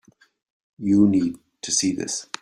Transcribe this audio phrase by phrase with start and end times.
[0.79, 2.25] You need to see this.